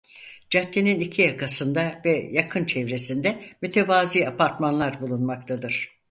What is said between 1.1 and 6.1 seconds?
yakasında ve yakın çevresinde mütevazı apartmanlar bulunmaktadır.